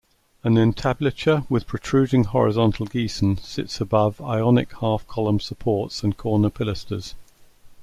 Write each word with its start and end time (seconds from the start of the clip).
An 0.43 0.57
entablature 0.57 1.43
with 1.47 1.67
protruding 1.67 2.23
horizontal 2.23 2.87
geison 2.87 3.37
sits 3.39 3.79
above 3.79 4.19
Ionic 4.19 4.73
half-column 4.79 5.39
supports 5.41 6.01
and 6.03 6.17
corner 6.17 6.49
pilasters. 6.49 7.13